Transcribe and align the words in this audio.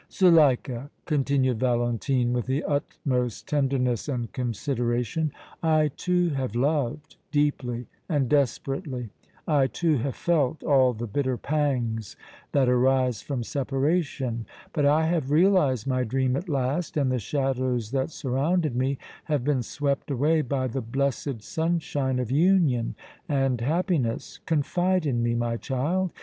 "Zuleika," 0.11 0.89
continued 1.05 1.59
Valentine, 1.59 2.33
with 2.33 2.47
the 2.47 2.63
utmost 2.63 3.47
tenderness 3.47 4.09
and 4.09 4.33
consideration, 4.33 5.31
"I, 5.61 5.91
too, 5.95 6.29
have 6.29 6.55
loved, 6.55 7.17
deeply 7.29 7.85
and 8.09 8.27
desperately; 8.27 9.11
I, 9.47 9.67
too, 9.67 9.99
have 9.99 10.15
felt 10.15 10.63
all 10.63 10.93
the 10.93 11.05
bitter 11.05 11.37
pangs 11.37 12.15
that 12.51 12.67
arise 12.67 13.21
from 13.21 13.43
separation; 13.43 14.47
but 14.73 14.87
I 14.87 15.05
have 15.05 15.29
realized 15.29 15.85
my 15.85 16.03
dream 16.03 16.35
at 16.35 16.49
last, 16.49 16.97
and 16.97 17.11
the 17.11 17.19
shadows 17.19 17.91
that 17.91 18.09
surrounded 18.09 18.75
me 18.75 18.97
have 19.25 19.43
been 19.43 19.61
swept 19.61 20.09
away 20.09 20.41
by 20.41 20.65
the 20.65 20.81
blessed 20.81 21.43
sunshine 21.43 22.17
of 22.17 22.31
union 22.31 22.95
and 23.29 23.61
happiness. 23.61 24.39
Confide 24.47 25.05
in 25.05 25.21
me, 25.21 25.35
my 25.35 25.57
child. 25.57 26.11